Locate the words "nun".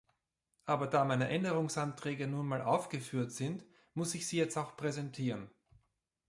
2.25-2.47